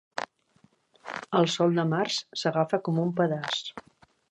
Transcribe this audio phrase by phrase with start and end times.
[1.41, 3.63] El sol de març s'agafa com un pedaç.